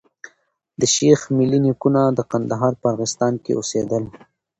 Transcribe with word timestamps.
د 0.79 0.81
شېخ 0.95 1.19
ملي 1.37 1.59
نيکونه 1.65 2.01
د 2.17 2.19
کندهار 2.31 2.73
په 2.81 2.85
ارغستان 2.93 3.33
کي 3.43 3.51
اوسېدل. 3.55 4.03